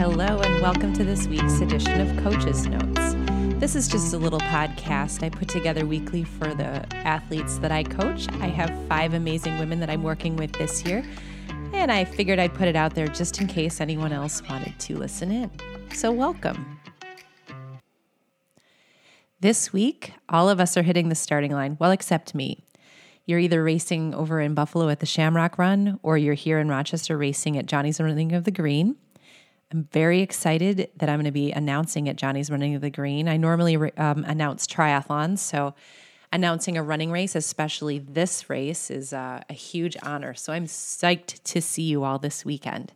Hello, 0.00 0.40
and 0.40 0.62
welcome 0.62 0.94
to 0.94 1.04
this 1.04 1.26
week's 1.26 1.60
edition 1.60 2.00
of 2.00 2.24
Coaches 2.24 2.66
Notes. 2.66 3.14
This 3.60 3.76
is 3.76 3.86
just 3.86 4.14
a 4.14 4.16
little 4.16 4.40
podcast 4.40 5.22
I 5.22 5.28
put 5.28 5.46
together 5.46 5.84
weekly 5.84 6.24
for 6.24 6.54
the 6.54 6.90
athletes 7.06 7.58
that 7.58 7.70
I 7.70 7.82
coach. 7.82 8.26
I 8.40 8.46
have 8.46 8.72
five 8.88 9.12
amazing 9.12 9.58
women 9.58 9.78
that 9.80 9.90
I'm 9.90 10.02
working 10.02 10.36
with 10.36 10.52
this 10.52 10.86
year, 10.86 11.04
and 11.74 11.92
I 11.92 12.06
figured 12.06 12.38
I'd 12.38 12.54
put 12.54 12.66
it 12.66 12.76
out 12.76 12.94
there 12.94 13.08
just 13.08 13.42
in 13.42 13.46
case 13.46 13.78
anyone 13.78 14.10
else 14.10 14.40
wanted 14.48 14.78
to 14.78 14.96
listen 14.96 15.30
in. 15.30 15.50
So, 15.92 16.10
welcome. 16.10 16.80
This 19.40 19.70
week, 19.70 20.14
all 20.30 20.48
of 20.48 20.60
us 20.60 20.78
are 20.78 20.82
hitting 20.82 21.10
the 21.10 21.14
starting 21.14 21.52
line, 21.52 21.76
well, 21.78 21.90
except 21.90 22.34
me. 22.34 22.64
You're 23.26 23.38
either 23.38 23.62
racing 23.62 24.14
over 24.14 24.40
in 24.40 24.54
Buffalo 24.54 24.88
at 24.88 25.00
the 25.00 25.04
Shamrock 25.06 25.58
Run, 25.58 26.00
or 26.02 26.16
you're 26.16 26.32
here 26.32 26.58
in 26.58 26.70
Rochester 26.70 27.18
racing 27.18 27.58
at 27.58 27.66
Johnny's 27.66 28.00
Running 28.00 28.32
of 28.32 28.44
the 28.44 28.50
Green. 28.50 28.96
I'm 29.72 29.88
very 29.92 30.20
excited 30.20 30.90
that 30.96 31.08
I'm 31.08 31.18
going 31.18 31.26
to 31.26 31.30
be 31.30 31.52
announcing 31.52 32.08
at 32.08 32.16
Johnny's 32.16 32.50
Running 32.50 32.74
of 32.74 32.80
the 32.80 32.90
Green. 32.90 33.28
I 33.28 33.36
normally 33.36 33.76
um, 33.96 34.24
announce 34.24 34.66
triathlons, 34.66 35.38
so 35.38 35.74
announcing 36.32 36.76
a 36.76 36.82
running 36.82 37.12
race, 37.12 37.36
especially 37.36 38.00
this 38.00 38.50
race, 38.50 38.90
is 38.90 39.12
uh, 39.12 39.42
a 39.48 39.52
huge 39.52 39.96
honor. 40.02 40.34
So 40.34 40.52
I'm 40.52 40.66
psyched 40.66 41.40
to 41.44 41.62
see 41.62 41.84
you 41.84 42.02
all 42.02 42.18
this 42.18 42.44
weekend. 42.44 42.92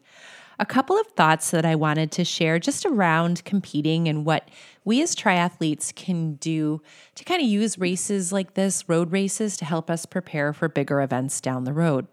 A 0.59 0.67
couple 0.67 0.99
of 0.99 1.07
thoughts 1.09 1.53
that 1.53 1.65
I 1.65 1.77
wanted 1.77 2.11
to 2.13 2.25
share 2.25 2.59
just 2.59 2.85
around 2.85 3.45
competing 3.45 4.09
and 4.09 4.25
what 4.25 4.49
we 4.85 5.01
as 5.01 5.15
triathletes 5.15 5.95
can 5.95 6.35
do 6.35 6.81
to 7.15 7.25
kind 7.25 7.41
of 7.41 7.49
use 7.49 7.79
races 7.79 8.33
like 8.33 8.55
this, 8.55 8.89
road 8.89 9.13
races, 9.13 9.57
to 9.59 9.65
help 9.65 9.91
us 9.91 10.07
prepare 10.07 10.53
for 10.53 10.69
bigger 10.69 11.01
events 11.03 11.41
down 11.41 11.65
the 11.65 11.73
road. 11.73 12.09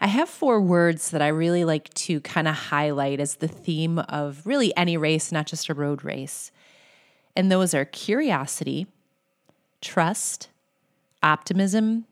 I 0.00 0.08
have 0.08 0.28
four 0.28 0.60
words 0.60 1.10
that 1.10 1.22
I 1.22 1.28
really 1.28 1.64
like 1.64 1.92
to 1.94 2.20
kind 2.20 2.48
of 2.48 2.54
highlight 2.54 3.20
as 3.20 3.36
the 3.36 3.48
theme 3.48 3.98
of 4.00 4.46
really 4.46 4.76
any 4.76 4.96
race, 4.96 5.32
not 5.32 5.46
just 5.46 5.68
a 5.68 5.74
road 5.74 6.04
race. 6.04 6.50
And 7.36 7.50
those 7.50 7.74
are 7.74 7.84
curiosity, 7.84 8.86
trust, 9.80 10.48
optimism, 11.22 12.06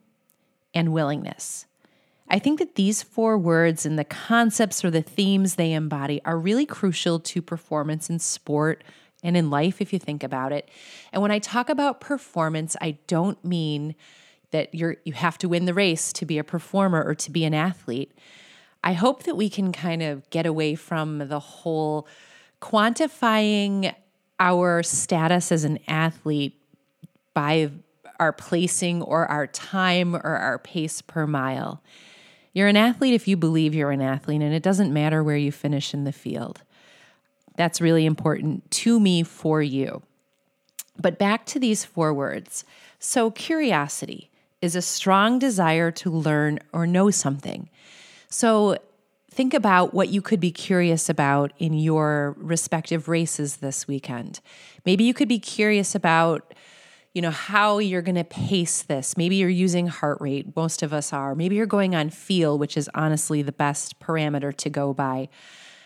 and 0.75 0.93
willingness. 0.93 1.67
I 2.29 2.39
think 2.39 2.59
that 2.61 2.77
these 2.77 3.03
four 3.03 3.37
words 3.37 3.85
and 3.85 3.99
the 3.99 4.05
concepts 4.05 4.85
or 4.85 4.91
the 4.91 5.03
themes 5.03 5.57
they 5.57 5.73
embody 5.73 6.23
are 6.25 6.39
really 6.39 6.65
crucial 6.65 7.21
to 7.21 7.43
performance 7.43 8.09
in 8.09 8.19
sport 8.19 8.83
and 9.23 9.37
in 9.37 9.51
life, 9.51 9.81
if 9.81 9.93
you 9.93 9.99
think 9.99 10.25
about 10.25 10.51
it. 10.51 10.69
And 11.13 11.21
when 11.23 11.31
I 11.31 11.39
talk 11.39 11.69
about 11.69 12.01
performance, 12.01 12.75
I 12.81 12.97
don't 13.07 13.43
mean 13.45 13.95
that 14.53 14.75
you're 14.75 14.97
you 15.05 15.13
have 15.13 15.37
to 15.39 15.49
win 15.49 15.65
the 15.65 15.75
race 15.75 16.13
to 16.15 16.25
be 16.25 16.39
a 16.39 16.45
performer 16.45 17.03
or 17.03 17.15
to 17.17 17.31
be 17.31 17.45
an 17.45 17.55
athlete. 17.55 18.13
I 18.85 18.93
hope 18.95 19.25
that 19.25 19.37
we 19.37 19.51
can 19.51 19.73
kind 19.73 20.03
of 20.03 20.29
get 20.31 20.47
away 20.47 20.75
from 20.75 21.19
the 21.19 21.41
whole 21.41 22.07
quantifying 22.61 23.95
our 24.39 24.83
status 24.83 25.53
as 25.53 25.65
an 25.65 25.79
athlete 25.87 26.61
by 27.35 27.71
our 28.19 28.33
placing 28.33 29.03
or 29.03 29.27
our 29.27 29.47
time 29.47 30.15
or 30.15 30.37
our 30.37 30.59
pace 30.59 31.01
per 31.01 31.27
mile. 31.27 31.83
You're 32.53 32.69
an 32.69 32.77
athlete 32.77 33.15
if 33.15 33.27
you 33.27 33.37
believe 33.37 33.75
you're 33.75 33.91
an 33.91 34.03
athlete, 34.03 34.43
and 34.43 34.53
it 34.53 34.63
doesn't 34.63 34.93
matter 34.93 35.23
where 35.23 35.37
you 35.37 35.51
finish 35.51 35.95
in 35.95 36.05
the 36.05 36.13
field. 36.13 36.63
That's 37.57 37.81
really 37.81 38.05
important 38.05 38.71
to 38.73 39.01
me 39.01 39.23
for 39.23 39.63
you. 39.63 40.03
But 41.01 41.19
back 41.19 41.47
to 41.47 41.59
these 41.59 41.85
four 41.85 42.13
words. 42.13 42.65
So, 42.99 43.31
curiosity 43.31 44.31
is 44.63 44.77
a 44.77 44.81
strong 44.81 45.39
desire 45.41 45.91
to 45.91 46.11
learn 46.11 46.61
or 46.73 46.87
know 46.87 47.11
something. 47.11 47.69
So 48.29 48.79
think 49.31 49.53
about 49.53 49.93
what 49.93 50.09
you 50.09 50.23
could 50.23 50.41
be 50.41 50.53
curious 50.53 51.09
about 51.09 51.53
in 51.59 51.75
your 51.75 52.37
respective 52.39 53.09
races 53.09 53.57
this 53.57 53.89
weekend. 53.89 54.41
Maybe 54.87 55.05
you 55.05 55.13
could 55.13 55.29
be 55.29 55.41
curious 55.41 55.95
about 55.95 56.55
you 57.15 57.21
know 57.21 57.31
how 57.31 57.77
you're 57.77 58.01
going 58.01 58.15
to 58.15 58.25
pace 58.25 58.81
this. 58.81 59.19
Maybe 59.19 59.37
you're 59.37 59.51
using 59.51 59.87
heart 59.87 60.17
rate 60.23 60.57
most 60.57 60.83
of 60.83 60.95
us 60.95 61.13
are. 61.13 61.35
Maybe 61.35 61.57
you're 61.57 61.67
going 61.67 61.95
on 61.95 62.09
feel 62.09 62.57
which 62.57 62.75
is 62.75 62.89
honestly 62.95 63.43
the 63.43 63.53
best 63.53 64.01
parameter 64.01 64.57
to 64.57 64.71
go 64.71 64.95
by. 64.95 65.29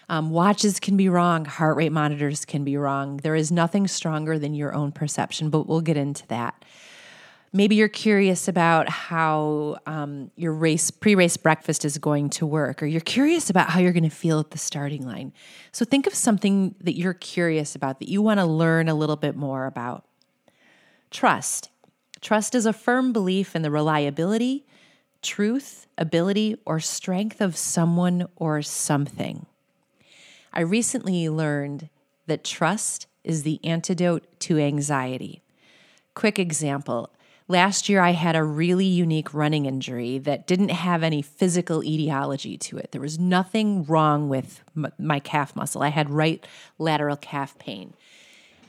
Um, 0.08 0.30
watches 0.30 0.78
can 0.78 0.96
be 0.96 1.08
wrong 1.08 1.44
heart 1.44 1.76
rate 1.76 1.90
monitors 1.90 2.44
can 2.44 2.62
be 2.62 2.76
wrong. 2.76 3.16
There 3.16 3.34
is 3.34 3.50
nothing 3.50 3.88
stronger 3.88 4.38
than 4.38 4.54
your 4.54 4.72
own 4.72 4.92
perception 4.92 5.50
but 5.50 5.66
we'll 5.66 5.80
get 5.80 5.96
into 5.96 6.24
that 6.28 6.64
Maybe 7.52 7.76
you're 7.76 7.88
curious 7.88 8.48
about 8.48 8.88
how 8.88 9.78
um, 9.86 10.30
your 10.36 10.52
race 10.52 10.90
pre-race 10.90 11.36
breakfast 11.36 11.84
is 11.84 11.96
going 11.98 12.30
to 12.30 12.46
work, 12.46 12.82
or 12.82 12.86
you're 12.86 13.00
curious 13.00 13.48
about 13.48 13.70
how 13.70 13.80
you're 13.80 13.92
going 13.92 14.02
to 14.02 14.10
feel 14.10 14.40
at 14.40 14.50
the 14.50 14.58
starting 14.58 15.06
line. 15.06 15.32
So 15.72 15.84
think 15.84 16.06
of 16.06 16.14
something 16.14 16.74
that 16.80 16.96
you're 16.96 17.14
curious 17.14 17.74
about 17.74 17.98
that 18.00 18.08
you 18.08 18.20
want 18.20 18.40
to 18.40 18.46
learn 18.46 18.88
a 18.88 18.94
little 18.94 19.16
bit 19.16 19.36
more 19.36 19.66
about. 19.66 20.04
Trust. 21.10 21.70
Trust 22.20 22.54
is 22.54 22.66
a 22.66 22.72
firm 22.72 23.12
belief 23.12 23.54
in 23.54 23.62
the 23.62 23.70
reliability, 23.70 24.66
truth, 25.22 25.86
ability, 25.96 26.56
or 26.66 26.80
strength 26.80 27.40
of 27.40 27.56
someone 27.56 28.26
or 28.36 28.60
something. 28.62 29.46
I 30.52 30.60
recently 30.60 31.28
learned 31.28 31.88
that 32.26 32.44
trust 32.44 33.06
is 33.22 33.42
the 33.42 33.60
antidote 33.62 34.26
to 34.40 34.58
anxiety. 34.58 35.42
Quick 36.14 36.38
example 36.38 37.10
Last 37.48 37.88
year, 37.88 38.00
I 38.00 38.10
had 38.10 38.34
a 38.34 38.42
really 38.42 38.86
unique 38.86 39.32
running 39.32 39.66
injury 39.66 40.18
that 40.18 40.48
didn't 40.48 40.70
have 40.70 41.04
any 41.04 41.22
physical 41.22 41.84
etiology 41.84 42.58
to 42.58 42.78
it. 42.78 42.90
There 42.90 43.00
was 43.00 43.20
nothing 43.20 43.84
wrong 43.84 44.28
with 44.28 44.64
my 44.98 45.20
calf 45.20 45.54
muscle. 45.54 45.80
I 45.80 45.88
had 45.88 46.10
right 46.10 46.44
lateral 46.78 47.16
calf 47.16 47.56
pain. 47.58 47.94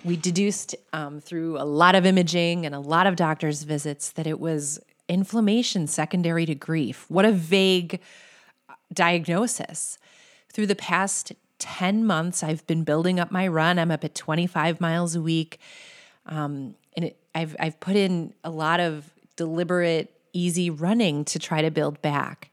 We 0.03 0.15
deduced 0.15 0.75
um, 0.93 1.19
through 1.19 1.57
a 1.57 1.65
lot 1.65 1.95
of 1.95 2.05
imaging 2.05 2.67
and 2.67 2.75
a 2.75 2.79
lot 2.79 3.07
of 3.07 3.15
doctor's 3.15 3.63
visits 3.63 4.11
that 4.11 4.27
it 4.27 4.39
was 4.39 4.79
inflammation 5.09 5.87
secondary 5.87 6.45
to 6.45 6.53
grief. 6.53 7.05
What 7.09 7.25
a 7.25 7.31
vague 7.31 7.99
uh, 8.69 8.73
diagnosis. 8.93 9.97
Through 10.53 10.67
the 10.67 10.75
past 10.75 11.33
10 11.57 12.05
months, 12.05 12.43
I've 12.43 12.65
been 12.67 12.83
building 12.83 13.19
up 13.19 13.31
my 13.31 13.47
run. 13.47 13.79
I'm 13.79 13.89
up 13.89 14.03
at 14.03 14.13
25 14.13 14.79
miles 14.79 15.15
a 15.15 15.21
week. 15.21 15.59
Um, 16.27 16.75
and 16.95 17.05
it, 17.05 17.17
I've 17.37 17.55
I've 17.59 17.79
put 17.79 17.95
in 17.95 18.33
a 18.43 18.49
lot 18.49 18.79
of 18.79 19.13
deliberate, 19.35 20.11
easy 20.33 20.69
running 20.69 21.23
to 21.25 21.37
try 21.37 21.61
to 21.61 21.69
build 21.69 22.01
back. 22.01 22.49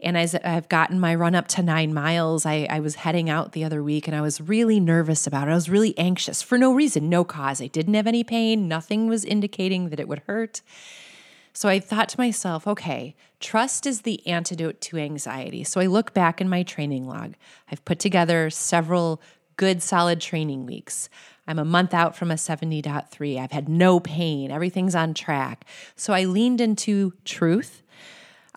And 0.00 0.16
as 0.16 0.34
I've 0.34 0.68
gotten 0.68 1.00
my 1.00 1.14
run 1.14 1.34
up 1.34 1.48
to 1.48 1.62
nine 1.62 1.92
miles, 1.94 2.46
I, 2.46 2.66
I 2.70 2.80
was 2.80 2.94
heading 2.94 3.28
out 3.28 3.52
the 3.52 3.64
other 3.64 3.82
week 3.82 4.06
and 4.06 4.14
I 4.14 4.20
was 4.20 4.40
really 4.40 4.78
nervous 4.78 5.26
about 5.26 5.48
it. 5.48 5.50
I 5.50 5.54
was 5.54 5.68
really 5.68 5.96
anxious 5.98 6.42
for 6.42 6.58
no 6.58 6.72
reason, 6.72 7.08
no 7.08 7.24
cause. 7.24 7.60
I 7.60 7.66
didn't 7.66 7.94
have 7.94 8.06
any 8.06 8.22
pain, 8.22 8.68
nothing 8.68 9.08
was 9.08 9.24
indicating 9.24 9.88
that 9.88 9.98
it 9.98 10.06
would 10.06 10.22
hurt. 10.26 10.60
So 11.52 11.68
I 11.68 11.80
thought 11.80 12.08
to 12.10 12.20
myself, 12.20 12.66
okay, 12.66 13.16
trust 13.40 13.86
is 13.86 14.02
the 14.02 14.24
antidote 14.26 14.80
to 14.82 14.98
anxiety. 14.98 15.64
So 15.64 15.80
I 15.80 15.86
look 15.86 16.12
back 16.12 16.40
in 16.40 16.48
my 16.48 16.64
training 16.64 17.06
log. 17.06 17.34
I've 17.70 17.84
put 17.84 17.98
together 17.98 18.50
several 18.50 19.22
good, 19.56 19.82
solid 19.82 20.20
training 20.20 20.66
weeks. 20.66 21.08
I'm 21.46 21.58
a 21.58 21.64
month 21.64 21.92
out 21.92 22.16
from 22.16 22.30
a 22.30 22.34
70.3. 22.34 23.38
I've 23.38 23.52
had 23.52 23.68
no 23.68 24.00
pain. 24.00 24.50
Everything's 24.50 24.94
on 24.94 25.14
track. 25.14 25.66
So 25.96 26.12
I 26.12 26.24
leaned 26.24 26.60
into 26.60 27.12
truth. 27.24 27.82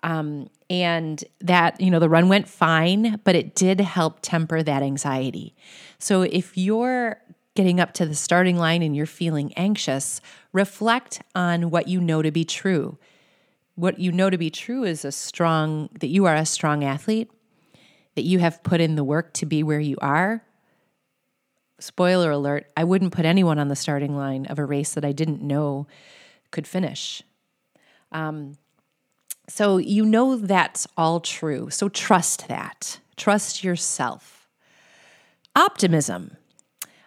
Um, 0.02 0.48
and 0.70 1.22
that, 1.40 1.80
you 1.80 1.90
know, 1.90 1.98
the 1.98 2.08
run 2.08 2.28
went 2.28 2.48
fine, 2.48 3.20
but 3.24 3.34
it 3.34 3.54
did 3.54 3.80
help 3.80 4.20
temper 4.22 4.62
that 4.62 4.82
anxiety. 4.82 5.54
So 5.98 6.22
if 6.22 6.56
you're 6.56 7.20
getting 7.54 7.80
up 7.80 7.92
to 7.92 8.06
the 8.06 8.14
starting 8.14 8.56
line 8.56 8.82
and 8.82 8.94
you're 8.94 9.06
feeling 9.06 9.52
anxious, 9.54 10.20
reflect 10.52 11.20
on 11.34 11.70
what 11.70 11.88
you 11.88 12.00
know 12.00 12.22
to 12.22 12.30
be 12.30 12.44
true. 12.44 12.96
What 13.74 13.98
you 13.98 14.12
know 14.12 14.30
to 14.30 14.38
be 14.38 14.50
true 14.50 14.84
is 14.84 15.04
a 15.04 15.10
strong, 15.10 15.88
that 15.98 16.06
you 16.06 16.26
are 16.26 16.36
a 16.36 16.46
strong 16.46 16.84
athlete, 16.84 17.30
that 18.14 18.22
you 18.22 18.38
have 18.38 18.62
put 18.62 18.80
in 18.80 18.94
the 18.94 19.02
work 19.02 19.32
to 19.34 19.46
be 19.46 19.62
where 19.62 19.80
you 19.80 19.96
are, 20.00 20.44
spoiler 21.80 22.30
alert, 22.30 22.66
I 22.76 22.84
wouldn't 22.84 23.12
put 23.12 23.24
anyone 23.24 23.58
on 23.58 23.68
the 23.68 23.76
starting 23.76 24.16
line 24.16 24.46
of 24.46 24.58
a 24.58 24.64
race 24.64 24.94
that 24.94 25.04
I 25.04 25.12
didn't 25.12 25.42
know 25.42 25.86
could 26.50 26.66
finish. 26.66 27.22
Um, 28.12 28.56
so 29.48 29.78
you 29.78 30.04
know 30.04 30.36
that's 30.36 30.86
all 30.96 31.20
true. 31.20 31.70
So 31.70 31.88
trust 31.88 32.48
that. 32.48 33.00
Trust 33.16 33.64
yourself. 33.64 34.48
Optimism. 35.56 36.36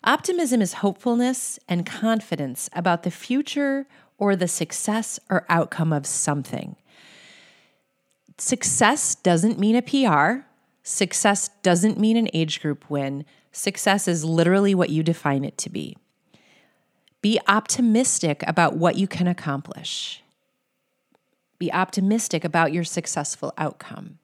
Optimism 0.03 0.61
is 0.61 0.73
hopefulness 0.73 1.59
and 1.69 1.85
confidence 1.85 2.69
about 2.73 3.03
the 3.03 3.11
future 3.11 3.85
or 4.17 4.35
the 4.35 4.47
success 4.47 5.19
or 5.29 5.45
outcome 5.47 5.93
of 5.93 6.05
something. 6.07 6.75
Success 8.37 9.13
doesn't 9.13 9.59
mean 9.59 9.75
a 9.75 9.81
PR. 9.81 10.47
Success 10.81 11.49
doesn't 11.61 11.99
mean 11.99 12.17
an 12.17 12.27
age 12.33 12.61
group 12.61 12.89
win. 12.89 13.23
Success 13.51 14.07
is 14.07 14.23
literally 14.23 14.73
what 14.73 14.89
you 14.89 15.03
define 15.03 15.43
it 15.43 15.57
to 15.59 15.69
be. 15.69 15.97
Be 17.21 17.39
optimistic 17.47 18.43
about 18.47 18.77
what 18.77 18.95
you 18.95 19.07
can 19.07 19.27
accomplish. 19.27 20.23
Be 21.59 21.71
optimistic 21.71 22.43
about 22.43 22.73
your 22.73 22.83
successful 22.83 23.53
outcome. 23.57 24.17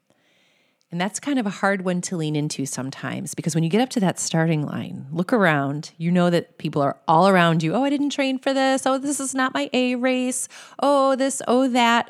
And 0.89 1.01
that's 1.01 1.19
kind 1.19 1.37
of 1.37 1.45
a 1.45 1.51
hard 1.51 1.83
one 1.83 1.99
to 2.01 2.15
lean 2.15 2.35
into 2.35 2.65
sometimes 2.65 3.35
because 3.35 3.53
when 3.53 3.63
you 3.63 3.69
get 3.69 3.81
up 3.81 3.89
to 3.89 3.99
that 3.99 4.19
starting 4.19 4.65
line, 4.65 5.05
look 5.11 5.33
around, 5.33 5.91
you 5.97 6.11
know 6.11 6.29
that 6.29 6.57
people 6.57 6.81
are 6.81 6.97
all 7.07 7.27
around 7.27 7.61
you. 7.61 7.73
Oh, 7.73 7.83
I 7.83 7.89
didn't 7.89 8.11
train 8.11 8.39
for 8.39 8.53
this. 8.53 8.85
Oh, 8.85 8.97
this 8.97 9.19
is 9.19 9.35
not 9.35 9.53
my 9.53 9.69
A 9.73 9.95
race. 9.95 10.47
Oh, 10.79 11.15
this, 11.17 11.41
oh, 11.45 11.67
that. 11.67 12.09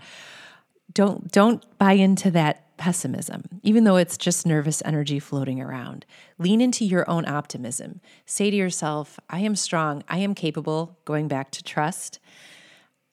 Don't 0.94 1.32
don't 1.32 1.64
buy 1.80 1.94
into 1.94 2.32
that 2.32 2.67
pessimism, 2.78 3.44
even 3.64 3.84
though 3.84 3.98
it's 3.98 4.18
just 4.18 4.46
nervous 4.46 4.82
energy 4.86 5.20
floating 5.20 5.62
around. 5.62 6.06
Lean 6.38 6.62
into 6.62 6.86
your 6.86 7.10
own 7.10 7.28
optimism. 7.28 8.02
Say 8.26 8.50
to 8.50 8.56
yourself, 8.56 9.20
I 9.30 9.40
am 9.40 9.56
strong, 9.56 10.04
I 10.08 10.20
am 10.20 10.36
capable, 10.36 10.98
going 11.06 11.28
back 11.28 11.52
to 11.52 11.64
trust. 11.64 12.20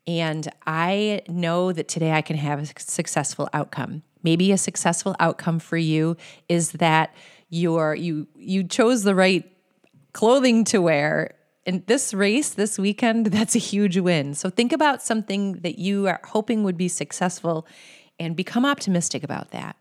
And 0.07 0.49
I 0.67 1.23
know 1.29 1.73
that 1.73 1.89
today 1.89 2.13
I 2.13 2.23
can 2.23 2.37
have 2.37 2.61
a 2.61 2.81
successful 2.81 3.49
outcome. 3.53 4.03
Maybe 4.23 4.53
a 4.53 4.59
successful 4.59 5.17
outcome 5.19 5.59
for 5.59 5.77
you 5.77 6.17
is 6.49 6.73
that 6.73 7.15
you're 7.55 7.95
you 7.95 8.27
you 8.37 8.65
chose 8.65 9.05
the 9.05 9.15
right 9.15 9.51
clothing 10.13 10.65
to 10.65 10.81
wear 10.81 11.35
in 11.67 11.83
this 11.87 12.13
race 12.13 12.51
this 12.51 12.79
weekend 12.79 13.27
that's 13.37 13.55
a 13.55 13.61
huge 13.61 13.97
win 13.99 14.35
so 14.35 14.51
think 14.51 14.73
about 14.73 15.03
something 15.03 15.53
that 15.61 15.79
you 15.79 16.09
are 16.09 16.21
hoping 16.25 16.65
would 16.65 16.77
be 16.77 16.89
successful 16.89 17.67
and 18.19 18.37
become 18.37 18.65
optimistic 18.65 19.23
about 19.23 19.51
that. 19.51 19.77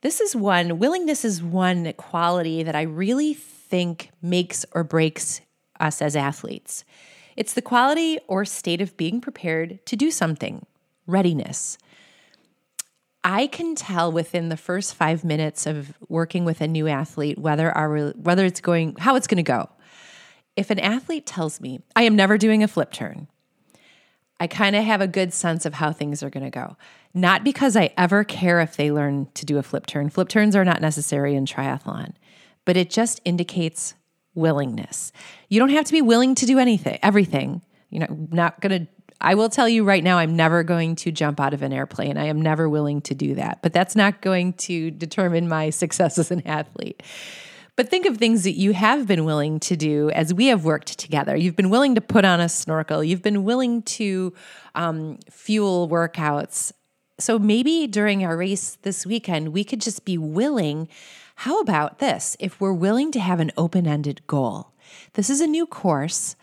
This 0.00 0.20
is 0.20 0.36
one 0.36 0.78
willingness 0.78 1.24
is 1.24 1.42
one 1.42 1.92
quality 1.94 2.62
that 2.62 2.76
i 2.76 2.82
really 2.82 3.34
think 3.34 4.10
makes 4.22 4.64
or 4.72 4.84
breaks 4.84 5.40
us 5.80 6.00
as 6.00 6.16
athletes. 6.16 6.84
It's 7.36 7.54
the 7.54 7.62
quality 7.62 8.18
or 8.26 8.44
state 8.44 8.80
of 8.80 8.96
being 8.96 9.20
prepared 9.20 9.84
to 9.86 9.96
do 9.96 10.10
something 10.10 10.66
readiness. 11.06 11.78
I 13.24 13.46
can 13.46 13.74
tell 13.74 14.10
within 14.10 14.48
the 14.48 14.56
first 14.56 14.94
five 14.94 15.24
minutes 15.24 15.66
of 15.66 15.94
working 16.08 16.44
with 16.44 16.60
a 16.60 16.68
new 16.68 16.88
athlete 16.88 17.38
whether 17.38 17.70
our 17.76 18.10
whether 18.10 18.44
it's 18.44 18.60
going 18.60 18.96
how 18.98 19.16
it's 19.16 19.26
going 19.26 19.36
to 19.36 19.42
go. 19.42 19.68
If 20.56 20.70
an 20.70 20.78
athlete 20.78 21.26
tells 21.26 21.60
me 21.60 21.80
I 21.94 22.02
am 22.02 22.16
never 22.16 22.38
doing 22.38 22.62
a 22.62 22.68
flip 22.68 22.92
turn, 22.92 23.28
I 24.40 24.46
kind 24.46 24.76
of 24.76 24.84
have 24.84 25.00
a 25.00 25.08
good 25.08 25.32
sense 25.32 25.66
of 25.66 25.74
how 25.74 25.92
things 25.92 26.22
are 26.22 26.30
going 26.30 26.44
to 26.44 26.50
go. 26.50 26.76
Not 27.14 27.42
because 27.42 27.76
I 27.76 27.92
ever 27.96 28.22
care 28.24 28.60
if 28.60 28.76
they 28.76 28.92
learn 28.92 29.28
to 29.34 29.44
do 29.44 29.58
a 29.58 29.62
flip 29.62 29.86
turn. 29.86 30.10
Flip 30.10 30.28
turns 30.28 30.54
are 30.54 30.64
not 30.64 30.80
necessary 30.80 31.34
in 31.34 31.44
triathlon, 31.44 32.12
but 32.64 32.76
it 32.76 32.90
just 32.90 33.20
indicates 33.24 33.94
willingness. 34.34 35.12
You 35.48 35.58
don't 35.58 35.70
have 35.70 35.86
to 35.86 35.92
be 35.92 36.02
willing 36.02 36.34
to 36.36 36.46
do 36.46 36.58
anything, 36.58 36.98
everything. 37.02 37.62
You 37.90 38.00
know, 38.00 38.28
not 38.30 38.60
going 38.60 38.86
to 38.86 38.92
I 39.20 39.34
will 39.34 39.48
tell 39.48 39.68
you 39.68 39.84
right 39.84 40.04
now, 40.04 40.18
I'm 40.18 40.36
never 40.36 40.62
going 40.62 40.94
to 40.96 41.10
jump 41.10 41.40
out 41.40 41.52
of 41.52 41.62
an 41.62 41.72
airplane. 41.72 42.16
I 42.16 42.26
am 42.26 42.40
never 42.40 42.68
willing 42.68 43.00
to 43.02 43.14
do 43.14 43.34
that, 43.34 43.60
but 43.62 43.72
that's 43.72 43.96
not 43.96 44.20
going 44.20 44.52
to 44.54 44.90
determine 44.92 45.48
my 45.48 45.70
success 45.82 46.18
as 46.18 46.30
an 46.30 46.46
athlete. 46.46 47.02
But 47.78 47.90
think 47.90 48.06
of 48.06 48.16
things 48.16 48.42
that 48.42 48.58
you 48.58 48.72
have 48.72 49.06
been 49.06 49.24
willing 49.24 49.60
to 49.60 49.76
do 49.76 50.10
as 50.10 50.34
we 50.34 50.46
have 50.46 50.64
worked 50.64 50.98
together. 50.98 51.36
You've 51.36 51.54
been 51.54 51.70
willing 51.70 51.94
to 51.94 52.00
put 52.00 52.24
on 52.24 52.40
a 52.40 52.48
snorkel, 52.48 53.04
you've 53.04 53.22
been 53.22 53.44
willing 53.44 53.82
to 53.82 54.34
um, 54.74 55.20
fuel 55.30 55.88
workouts. 55.88 56.72
So 57.20 57.38
maybe 57.38 57.86
during 57.86 58.24
our 58.24 58.36
race 58.36 58.78
this 58.82 59.06
weekend, 59.06 59.52
we 59.52 59.62
could 59.62 59.80
just 59.80 60.04
be 60.04 60.18
willing. 60.18 60.88
How 61.36 61.60
about 61.60 62.00
this? 62.00 62.36
If 62.40 62.60
we're 62.60 62.72
willing 62.72 63.12
to 63.12 63.20
have 63.20 63.38
an 63.38 63.52
open 63.56 63.86
ended 63.86 64.26
goal, 64.26 64.72
this 65.12 65.30
is 65.30 65.40
a 65.40 65.46
new 65.46 65.64
course. 65.64 66.34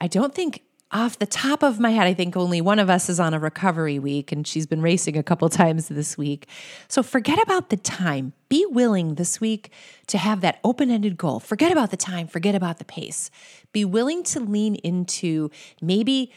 I 0.00 0.06
don't 0.06 0.32
think 0.32 0.62
off 0.90 1.18
the 1.18 1.26
top 1.26 1.62
of 1.62 1.78
my 1.78 1.90
head, 1.90 2.06
I 2.06 2.14
think 2.14 2.36
only 2.36 2.60
one 2.60 2.78
of 2.78 2.88
us 2.88 3.10
is 3.10 3.20
on 3.20 3.34
a 3.34 3.38
recovery 3.38 3.98
week 3.98 4.32
and 4.32 4.46
she's 4.46 4.66
been 4.66 4.80
racing 4.80 5.16
a 5.16 5.22
couple 5.22 5.48
times 5.50 5.88
this 5.88 6.16
week. 6.16 6.48
So 6.88 7.02
forget 7.02 7.40
about 7.42 7.68
the 7.68 7.76
time. 7.76 8.32
Be 8.48 8.64
willing 8.70 9.16
this 9.16 9.40
week 9.40 9.70
to 10.06 10.16
have 10.16 10.40
that 10.40 10.58
open 10.64 10.90
ended 10.90 11.18
goal. 11.18 11.40
Forget 11.40 11.72
about 11.72 11.90
the 11.90 11.96
time, 11.98 12.26
forget 12.26 12.54
about 12.54 12.78
the 12.78 12.86
pace. 12.86 13.30
Be 13.72 13.84
willing 13.84 14.22
to 14.24 14.40
lean 14.40 14.76
into 14.76 15.50
maybe 15.82 16.32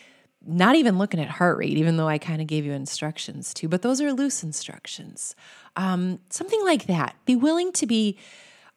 not 0.46 0.76
even 0.76 0.98
looking 0.98 1.20
at 1.20 1.30
heart 1.30 1.58
rate, 1.58 1.78
even 1.78 1.98
though 1.98 2.08
I 2.08 2.18
kind 2.18 2.42
of 2.42 2.48
gave 2.48 2.66
you 2.66 2.74
instructions 2.74 3.54
to, 3.56 3.70
but 3.70 3.84
those 3.84 4.02
are 4.02 4.12
loose 4.12 4.44
instructions. 4.44 5.36
Um, 5.76 6.20
something 6.30 6.64
like 6.66 6.88
that. 6.88 7.16
Be 7.26 7.36
willing 7.36 7.72
to 7.74 7.86
be 7.86 8.18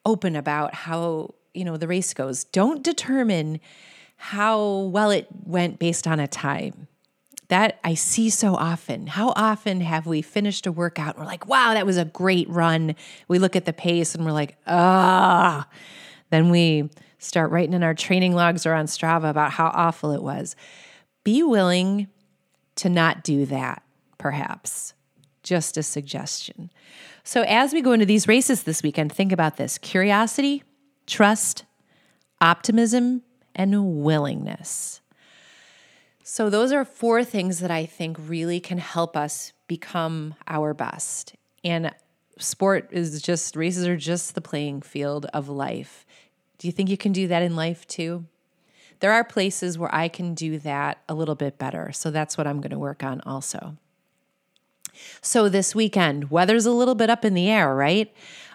open 0.05 0.37
about 0.37 0.75
how, 0.75 1.35
you 1.55 1.65
know, 1.65 1.77
the 1.77 1.89
race 1.89 2.13
goes. 2.13 2.45
Don't 2.45 2.85
determine 2.85 3.61
how 4.17 4.79
well 4.93 5.11
it 5.11 5.27
went 5.45 5.79
based 5.79 6.07
on 6.07 6.21
a 6.21 6.29
time. 6.29 6.89
That 7.49 7.79
I 7.85 7.95
see 7.95 8.31
so 8.31 8.55
often. 8.55 9.07
How 9.07 9.33
often 9.37 9.81
have 9.83 10.07
we 10.07 10.23
finished 10.23 10.67
a 10.67 10.73
workout 10.73 11.15
and 11.15 11.19
we're 11.19 11.31
like, 11.31 11.47
wow, 11.47 11.75
that 11.75 11.85
was 11.85 11.99
a 11.99 12.07
great 12.07 12.49
run? 12.49 12.97
We 13.29 13.39
look 13.39 13.55
at 13.55 13.67
the 13.67 13.73
pace 13.73 14.15
and 14.15 14.25
we're 14.25 14.33
like, 14.33 14.57
ah. 14.67 15.69
Then 16.31 16.51
we 16.51 16.89
start 17.19 17.51
writing 17.51 17.75
in 17.75 17.83
our 17.83 17.95
training 17.95 18.35
logs 18.35 18.67
or 18.67 18.73
on 18.73 18.87
Strava 18.87 19.29
about 19.29 19.53
how 19.53 19.67
awful 19.67 20.13
it 20.13 20.23
was. 20.23 20.57
Be 21.23 21.43
willing 21.43 22.09
to 22.77 22.89
not 22.89 23.23
do 23.23 23.47
that, 23.47 23.83
perhaps. 24.19 24.95
Just 25.43 25.77
a 25.77 25.83
suggestion. 25.83 26.71
So, 27.23 27.43
as 27.43 27.73
we 27.73 27.83
go 27.83 27.93
into 27.93 28.07
these 28.07 28.27
races 28.29 28.63
this 28.63 28.83
weekend, 28.83 29.13
think 29.13 29.33
about 29.33 29.57
this 29.57 29.79
curiosity, 29.79 30.63
trust, 31.07 31.65
optimism, 32.41 33.23
and 33.55 34.03
willingness. 34.03 35.01
So, 36.23 36.49
those 36.49 36.73
are 36.73 36.85
four 36.85 37.23
things 37.23 37.61
that 37.61 37.71
I 37.71 37.85
think 37.85 38.17
really 38.19 38.59
can 38.59 38.79
help 38.79 39.17
us 39.17 39.53
become 39.69 40.35
our 40.49 40.73
best. 40.73 41.35
And 41.63 41.93
sport 42.39 42.89
is 42.91 43.21
just, 43.21 43.55
races 43.57 43.87
are 43.87 43.97
just 43.97 44.35
the 44.35 44.41
playing 44.41 44.83
field 44.83 45.27
of 45.35 45.49
life. 45.49 46.07
Do 46.59 46.67
you 46.67 46.73
think 46.73 46.89
you 46.89 46.97
can 46.97 47.13
do 47.13 47.29
that 47.29 47.43
in 47.43 47.57
life 47.57 47.87
too? 47.87 48.25
There 49.01 49.13
are 49.13 49.23
places 49.23 49.77
where 49.77 49.95
I 49.95 50.09
can 50.09 50.35
do 50.35 50.59
that 50.61 50.99
a 51.09 51.15
little 51.15 51.35
bit 51.35 51.59
better. 51.59 51.93
So, 51.93 52.11
that's 52.11 52.39
what 52.39 52.47
I'm 52.47 52.61
going 52.61 52.71
to 52.71 52.79
work 52.79 53.05
on 53.05 53.21
also. 53.27 53.77
So, 55.21 55.49
this 55.49 55.75
weekend, 55.75 56.31
weather's 56.31 56.67
a 56.67 56.73
little 56.73 56.95
bit 56.95 57.11
up 57.11 57.25
in 57.25 57.35
the 57.35 57.51
air, 57.51 57.75
right? 57.75 58.11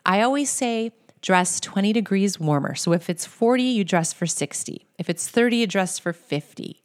I 0.06 0.22
always 0.22 0.50
say, 0.50 0.92
dress 1.22 1.60
20 1.60 1.94
degrees 1.94 2.40
warmer. 2.40 2.76
So 2.76 2.94
if 2.94 3.10
it's 3.10 3.26
40, 3.26 3.64
you 3.64 3.84
dress 3.84 4.14
for 4.14 4.26
60. 4.26 4.88
If 4.98 5.10
it's 5.10 5.28
30, 5.28 5.58
you 5.58 5.68
dress 5.68 6.00
for 6.00 6.14
50. 6.14 6.82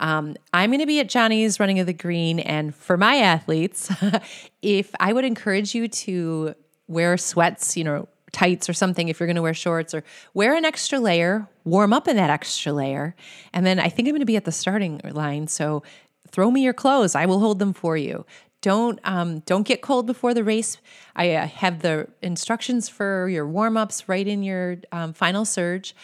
Um, 0.00 0.36
I'm 0.52 0.70
going 0.70 0.80
to 0.80 0.86
be 0.86 1.00
at 1.00 1.08
Johnny's 1.08 1.60
Running 1.60 1.78
of 1.78 1.86
the 1.86 1.92
Green. 1.92 2.40
And 2.40 2.74
for 2.74 2.96
my 2.96 3.16
athletes, 3.16 3.90
if 4.62 4.90
I 4.98 5.12
would 5.12 5.24
encourage 5.24 5.74
you 5.74 5.88
to 5.88 6.54
wear 6.88 7.16
sweats, 7.16 7.76
you 7.76 7.84
know, 7.84 8.08
tights 8.32 8.68
or 8.68 8.72
something 8.72 9.08
if 9.08 9.18
you're 9.18 9.26
going 9.26 9.36
to 9.36 9.42
wear 9.42 9.54
shorts 9.54 9.92
or 9.92 10.04
wear 10.34 10.54
an 10.54 10.64
extra 10.64 10.98
layer, 10.98 11.48
warm 11.64 11.92
up 11.92 12.08
in 12.08 12.16
that 12.16 12.30
extra 12.30 12.72
layer. 12.72 13.14
And 13.52 13.66
then 13.66 13.78
I 13.78 13.88
think 13.88 14.06
I'm 14.08 14.12
going 14.12 14.20
to 14.20 14.26
be 14.26 14.36
at 14.36 14.44
the 14.44 14.52
starting 14.52 15.00
line. 15.04 15.48
So 15.48 15.82
throw 16.30 16.50
me 16.50 16.62
your 16.62 16.72
clothes. 16.72 17.14
I 17.14 17.26
will 17.26 17.40
hold 17.40 17.58
them 17.58 17.72
for 17.72 17.96
you. 17.96 18.24
Don't 18.62 19.00
um, 19.04 19.40
don't 19.40 19.66
get 19.66 19.80
cold 19.80 20.06
before 20.06 20.34
the 20.34 20.44
race. 20.44 20.76
I 21.16 21.34
uh, 21.34 21.46
have 21.46 21.80
the 21.80 22.08
instructions 22.20 22.88
for 22.88 23.28
your 23.28 23.46
warm 23.46 23.76
ups 23.76 24.08
right 24.08 24.26
in 24.26 24.42
your 24.42 24.78
um, 24.92 25.12
final 25.12 25.44
surge, 25.44 25.94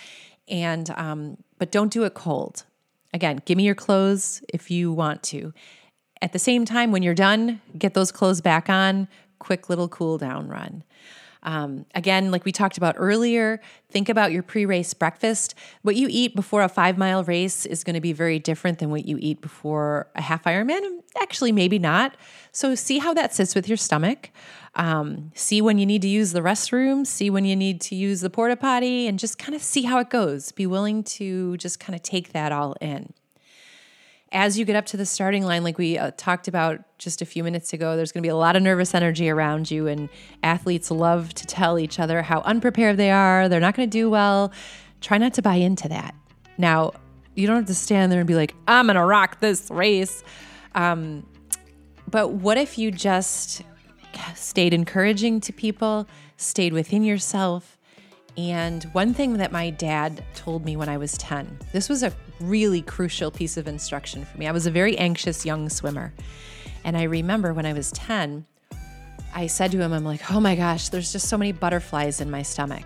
and 0.48 0.88
um, 0.96 1.36
but 1.58 1.70
don't 1.70 1.92
do 1.92 2.04
it 2.04 2.14
cold. 2.14 2.64
Again, 3.12 3.42
give 3.44 3.56
me 3.56 3.64
your 3.64 3.74
clothes 3.74 4.42
if 4.48 4.70
you 4.70 4.92
want 4.92 5.22
to. 5.24 5.52
At 6.22 6.32
the 6.32 6.38
same 6.38 6.64
time, 6.64 6.92
when 6.92 7.02
you're 7.02 7.14
done, 7.14 7.60
get 7.76 7.94
those 7.94 8.10
clothes 8.10 8.40
back 8.40 8.70
on. 8.70 9.08
Quick 9.38 9.68
little 9.68 9.88
cool 9.88 10.16
down 10.16 10.48
run. 10.48 10.82
Um, 11.42 11.86
again, 11.94 12.30
like 12.30 12.44
we 12.44 12.52
talked 12.52 12.76
about 12.76 12.94
earlier, 12.98 13.60
think 13.90 14.08
about 14.08 14.32
your 14.32 14.42
pre 14.42 14.66
race 14.66 14.92
breakfast. 14.94 15.54
What 15.82 15.96
you 15.96 16.08
eat 16.10 16.34
before 16.34 16.62
a 16.62 16.68
five 16.68 16.98
mile 16.98 17.24
race 17.24 17.66
is 17.66 17.84
going 17.84 17.94
to 17.94 18.00
be 18.00 18.12
very 18.12 18.38
different 18.38 18.78
than 18.78 18.90
what 18.90 19.06
you 19.06 19.18
eat 19.20 19.40
before 19.40 20.08
a 20.14 20.22
half 20.22 20.44
Ironman. 20.44 21.00
Actually, 21.20 21.52
maybe 21.52 21.78
not. 21.78 22.16
So, 22.52 22.74
see 22.74 22.98
how 22.98 23.14
that 23.14 23.34
sits 23.34 23.54
with 23.54 23.68
your 23.68 23.76
stomach. 23.76 24.30
Um, 24.74 25.32
see 25.34 25.62
when 25.62 25.78
you 25.78 25.86
need 25.86 26.02
to 26.02 26.08
use 26.08 26.32
the 26.32 26.40
restroom, 26.40 27.06
see 27.06 27.30
when 27.30 27.44
you 27.44 27.56
need 27.56 27.80
to 27.82 27.94
use 27.94 28.20
the 28.20 28.28
porta 28.28 28.56
potty, 28.56 29.06
and 29.06 29.18
just 29.18 29.38
kind 29.38 29.54
of 29.54 29.62
see 29.62 29.82
how 29.82 29.98
it 29.98 30.10
goes. 30.10 30.52
Be 30.52 30.66
willing 30.66 31.02
to 31.04 31.56
just 31.56 31.80
kind 31.80 31.94
of 31.94 32.02
take 32.02 32.32
that 32.32 32.52
all 32.52 32.76
in 32.80 33.14
as 34.36 34.58
you 34.58 34.66
get 34.66 34.76
up 34.76 34.84
to 34.84 34.98
the 34.98 35.06
starting 35.06 35.44
line, 35.44 35.64
like 35.64 35.78
we 35.78 35.96
uh, 35.96 36.10
talked 36.18 36.46
about 36.46 36.80
just 36.98 37.22
a 37.22 37.24
few 37.24 37.42
minutes 37.42 37.72
ago, 37.72 37.96
there's 37.96 38.12
going 38.12 38.22
to 38.22 38.26
be 38.26 38.30
a 38.30 38.36
lot 38.36 38.54
of 38.54 38.62
nervous 38.62 38.94
energy 38.94 39.30
around 39.30 39.70
you, 39.70 39.86
and 39.86 40.10
athletes 40.42 40.90
love 40.90 41.32
to 41.32 41.46
tell 41.46 41.78
each 41.78 41.98
other 41.98 42.20
how 42.20 42.42
unprepared 42.42 42.98
they 42.98 43.10
are. 43.10 43.48
They're 43.48 43.60
not 43.60 43.74
going 43.74 43.88
to 43.88 43.98
do 43.98 44.10
well. 44.10 44.52
Try 45.00 45.16
not 45.16 45.32
to 45.34 45.42
buy 45.42 45.54
into 45.54 45.88
that. 45.88 46.14
Now, 46.58 46.92
you 47.34 47.46
don't 47.46 47.56
have 47.56 47.66
to 47.66 47.74
stand 47.74 48.12
there 48.12 48.20
and 48.20 48.28
be 48.28 48.34
like, 48.34 48.54
I'm 48.68 48.86
going 48.86 48.96
to 48.96 49.04
rock 49.04 49.40
this 49.40 49.70
race. 49.70 50.22
Um, 50.74 51.26
but 52.06 52.32
what 52.32 52.58
if 52.58 52.76
you 52.76 52.90
just 52.90 53.62
stayed 54.34 54.74
encouraging 54.74 55.40
to 55.40 55.52
people, 55.52 56.06
stayed 56.36 56.74
within 56.74 57.02
yourself? 57.04 57.78
And 58.36 58.84
one 58.92 59.14
thing 59.14 59.38
that 59.38 59.50
my 59.50 59.70
dad 59.70 60.22
told 60.34 60.66
me 60.66 60.76
when 60.76 60.90
I 60.90 60.98
was 60.98 61.16
10, 61.16 61.58
this 61.72 61.88
was 61.88 62.02
a 62.02 62.12
really 62.40 62.82
crucial 62.82 63.30
piece 63.30 63.56
of 63.56 63.66
instruction 63.66 64.24
for 64.24 64.38
me. 64.38 64.46
I 64.46 64.52
was 64.52 64.66
a 64.66 64.70
very 64.70 64.96
anxious 64.98 65.44
young 65.44 65.68
swimmer. 65.68 66.12
And 66.84 66.96
I 66.96 67.04
remember 67.04 67.52
when 67.52 67.66
I 67.66 67.72
was 67.72 67.90
10, 67.92 68.46
I 69.34 69.46
said 69.46 69.70
to 69.72 69.80
him, 69.80 69.92
I'm 69.92 70.04
like, 70.04 70.30
oh 70.30 70.40
my 70.40 70.54
gosh, 70.54 70.88
there's 70.88 71.12
just 71.12 71.28
so 71.28 71.36
many 71.36 71.52
butterflies 71.52 72.20
in 72.20 72.30
my 72.30 72.42
stomach. 72.42 72.84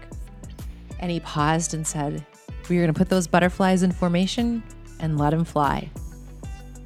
And 0.99 1.11
he 1.11 1.21
paused 1.21 1.75
and 1.75 1.87
said, 1.87 2.25
We're 2.69 2.83
going 2.83 2.93
to 2.93 2.99
put 2.99 3.09
those 3.09 3.27
butterflies 3.27 3.83
in 3.83 3.93
formation 3.93 4.63
and 5.01 5.19
let 5.19 5.31
them 5.31 5.45
fly. 5.45 5.91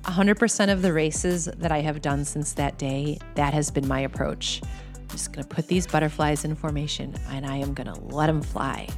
100% 0.02 0.72
of 0.72 0.82
the 0.82 0.92
races 0.92 1.46
that 1.46 1.72
I 1.72 1.80
have 1.80 2.02
done 2.02 2.24
since 2.24 2.52
that 2.52 2.78
day, 2.78 3.18
that 3.36 3.54
has 3.54 3.70
been 3.70 3.88
my 3.88 4.00
approach. 4.00 4.60
I'm 4.96 5.08
just 5.08 5.32
going 5.32 5.46
to 5.46 5.54
put 5.54 5.66
these 5.66 5.86
butterflies 5.86 6.44
in 6.44 6.54
formation 6.54 7.14
and 7.30 7.46
I 7.46 7.56
am 7.56 7.74
going 7.74 7.86
to 7.86 7.98
let 8.14 8.26
them 8.26 8.42
fly. 8.42 8.88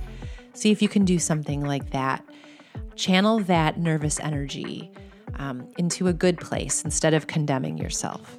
See 0.55 0.73
if 0.73 0.83
you 0.83 0.89
can 0.89 1.05
do 1.05 1.19
something 1.19 1.63
like 1.63 1.91
that. 1.91 2.25
Channel 2.97 3.41
that 3.41 3.79
nervous 3.79 4.19
energy 4.21 4.91
um, 5.35 5.69
into 5.79 6.09
a 6.09 6.13
good 6.13 6.39
place 6.39 6.83
instead 6.85 7.15
of 7.15 7.27
condemning 7.27 7.79
yourself. 7.79 8.39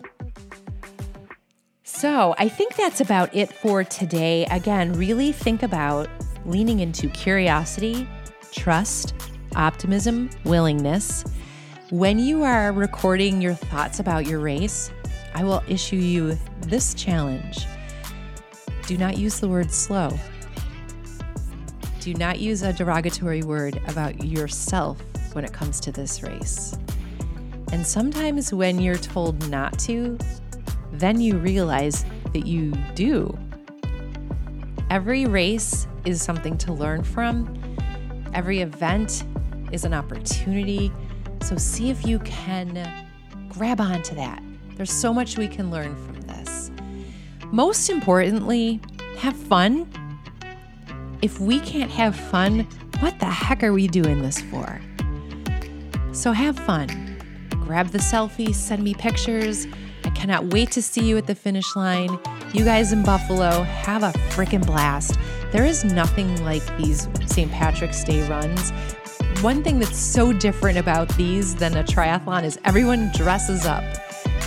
So, 1.84 2.36
I 2.38 2.48
think 2.50 2.76
that's 2.76 3.02
about 3.02 3.34
it 3.36 3.52
for 3.52 3.84
today. 3.84 4.46
Again, 4.52 4.94
really 4.94 5.32
think 5.32 5.64
about 5.64 6.10
leaning 6.46 6.80
into 6.80 7.10
curiosity, 7.10 8.08
trust, 8.52 9.16
optimism, 9.56 10.30
willingness. 10.44 11.24
When 11.90 12.20
you 12.20 12.44
are 12.44 12.72
recording 12.72 13.42
your 13.42 13.54
thoughts 13.54 14.00
about 14.00 14.28
your 14.28 14.40
race, 14.40 14.92
I 15.34 15.44
will 15.44 15.64
issue 15.68 15.96
you 15.96 16.38
this 16.62 16.94
challenge. 16.94 17.66
Do 18.86 18.98
not 18.98 19.18
use 19.18 19.40
the 19.40 19.48
word 19.48 19.72
slow. 19.72 20.18
Do 22.08 22.14
not 22.14 22.40
use 22.40 22.62
a 22.62 22.72
derogatory 22.72 23.44
word 23.44 23.82
about 23.90 24.24
yourself 24.24 24.98
when 25.34 25.44
it 25.44 25.52
comes 25.52 25.82
to 25.82 25.92
this 25.92 26.24
race. 26.24 26.78
And 27.74 27.86
sometimes 27.86 28.54
when 28.54 28.80
you're 28.80 28.96
told 28.96 29.50
not 29.50 29.78
to, 29.80 30.18
then 30.94 31.20
you 31.20 31.36
realize 31.36 32.06
that 32.32 32.48
you 32.48 32.72
do. 32.96 33.38
Every 34.90 35.26
race 35.26 35.86
is 36.06 36.22
something 36.22 36.58
to 36.60 36.72
learn 36.72 37.04
from, 37.04 37.54
every 38.34 38.62
event 38.62 39.26
is 39.74 39.84
an 39.84 39.94
opportunity. 39.94 40.94
So 41.42 41.58
see 41.58 41.90
if 41.90 42.06
you 42.06 42.20
can 42.20 42.90
grab 43.50 43.82
onto 43.82 44.16
that. 44.16 44.42
There's 44.76 44.94
so 44.94 45.14
much 45.14 45.38
we 45.38 45.50
can 45.50 45.70
learn 45.70 45.94
from 46.06 46.22
this. 46.22 46.72
Most 47.52 47.90
importantly, 47.90 48.80
have 49.18 49.36
fun. 49.36 49.92
If 51.22 51.40
we 51.40 51.60
can't 51.60 51.90
have 51.90 52.16
fun, 52.16 52.68
what 53.00 53.20
the 53.20 53.26
heck 53.26 53.64
are 53.64 53.74
we 53.74 53.88
doing 53.88 54.22
this 54.22 54.40
for? 54.40 54.80
So 56.12 56.32
have 56.32 56.58
fun. 56.60 57.18
Grab 57.50 57.88
the 57.88 57.98
selfie, 57.98 58.54
send 58.54 58.84
me 58.84 58.94
pictures. 58.94 59.68
I 60.04 60.10
cannot 60.12 60.54
wait 60.54 60.72
to 60.72 60.82
see 60.82 61.08
you 61.08 61.18
at 61.18 61.26
the 61.26 61.34
finish 61.34 61.76
line. 61.76 62.20
You 62.54 62.64
guys 62.64 62.94
in 62.94 63.04
Buffalo, 63.04 63.64
have 63.64 64.04
a 64.04 64.12
freaking 64.30 64.66
blast. 64.66 65.18
There 65.52 65.66
is 65.66 65.84
nothing 65.84 66.44
like 66.46 66.66
these 66.78 67.08
St. 67.26 67.52
Patrick's 67.52 68.04
Day 68.04 68.28
runs. 68.28 68.72
One 69.42 69.64
thing 69.64 69.80
that's 69.80 69.98
so 69.98 70.32
different 70.32 70.78
about 70.78 71.10
these 71.18 71.56
than 71.56 71.78
a 71.78 71.84
triathlon 71.84 72.44
is 72.44 72.60
everyone 72.64 73.12
dresses 73.14 73.66
up. 73.66 73.84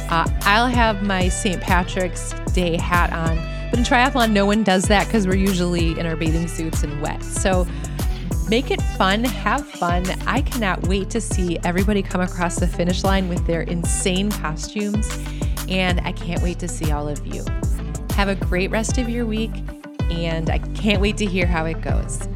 Uh, 0.09 0.29
I'll 0.43 0.69
have 0.69 1.03
my 1.03 1.29
St. 1.29 1.61
Patrick's 1.61 2.33
Day 2.53 2.77
hat 2.77 3.13
on, 3.13 3.39
but 3.71 3.79
in 3.79 3.85
triathlon, 3.85 4.33
no 4.33 4.45
one 4.45 4.63
does 4.63 4.85
that 4.85 5.07
because 5.07 5.27
we're 5.27 5.37
usually 5.37 5.99
in 5.99 6.05
our 6.07 6.17
bathing 6.17 6.49
suits 6.49 6.83
and 6.83 7.01
wet. 7.01 7.23
So 7.23 7.67
make 8.49 8.71
it 8.71 8.83
fun, 8.99 9.25
have 9.25 9.67
fun. 9.67 10.05
I 10.27 10.43
cannot 10.43 10.87
wait 10.89 11.09
to 11.11 11.21
see 11.21 11.59
everybody 11.65 12.03
come 12.03 12.21
across 12.21 12.57
the 12.57 12.67
finish 12.67 13.05
line 13.05 13.29
with 13.29 13.47
their 13.47 13.63
insane 13.63 14.31
costumes 14.31 15.09
and 15.71 16.01
I 16.01 16.13
can't 16.13 16.43
wait 16.43 16.59
to 16.59 16.69
see 16.69 16.91
all 16.91 17.09
of 17.09 17.25
you. 17.27 17.45
Have 18.11 18.29
a 18.29 18.35
great 18.35 18.71
rest 18.71 18.99
of 18.99 19.09
your 19.09 19.25
week, 19.25 19.53
and 20.11 20.51
I 20.51 20.59
can't 20.59 21.01
wait 21.01 21.17
to 21.19 21.27
hear 21.27 21.47
how 21.47 21.65
it 21.65 21.81
goes. 21.81 22.29